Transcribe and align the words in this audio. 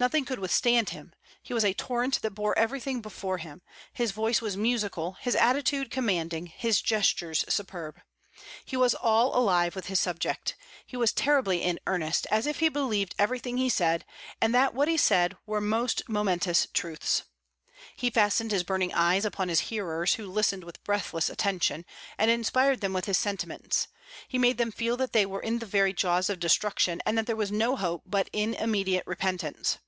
Nothing 0.00 0.24
could 0.24 0.38
withstand 0.38 0.90
him; 0.90 1.12
he 1.42 1.52
was 1.52 1.64
a 1.64 1.74
torrent 1.74 2.22
that 2.22 2.30
bore 2.30 2.56
everything 2.56 3.00
before 3.02 3.38
him. 3.38 3.62
His 3.92 4.12
voice 4.12 4.40
was 4.40 4.56
musical, 4.56 5.14
his 5.20 5.34
attitude 5.34 5.90
commanding, 5.90 6.46
his 6.46 6.80
gestures 6.80 7.44
superb. 7.48 8.00
He 8.64 8.76
was 8.76 8.94
all 8.94 9.36
alive 9.36 9.74
with 9.74 9.86
his 9.86 9.98
subject. 9.98 10.54
He 10.86 10.96
was 10.96 11.12
terribly 11.12 11.62
in 11.64 11.80
earnest, 11.88 12.28
as 12.30 12.46
if 12.46 12.60
he 12.60 12.68
believed 12.68 13.16
everything 13.18 13.56
he 13.56 13.68
said, 13.68 14.04
and 14.40 14.54
that 14.54 14.72
what 14.72 14.86
he 14.86 14.96
said 14.96 15.36
were 15.46 15.60
most 15.60 16.08
momentous 16.08 16.68
truths. 16.72 17.24
He 17.96 18.08
fastened 18.08 18.52
his 18.52 18.62
burning 18.62 18.94
eyes 18.94 19.24
upon 19.24 19.48
his 19.48 19.62
hearers, 19.62 20.14
who 20.14 20.30
listened 20.30 20.62
with 20.62 20.84
breathless 20.84 21.28
attention, 21.28 21.84
and 22.16 22.30
inspired 22.30 22.82
them 22.82 22.92
with 22.92 23.06
his 23.06 23.18
sentiments; 23.18 23.88
he 24.28 24.38
made 24.38 24.58
them 24.58 24.70
feel 24.70 24.96
that 24.96 25.12
they 25.12 25.26
were 25.26 25.40
in 25.42 25.58
the 25.58 25.66
very 25.66 25.92
jaws 25.92 26.30
of 26.30 26.38
destruction, 26.38 27.02
and 27.04 27.18
that 27.18 27.26
there 27.26 27.34
was 27.34 27.50
no 27.50 27.74
hope 27.74 28.04
but 28.06 28.30
in 28.32 28.54
immediate 28.54 29.04
repentance. 29.04 29.78